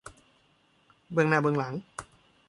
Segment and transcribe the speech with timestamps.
[1.11, 1.73] เบื้องหน้าเบื้องหลัง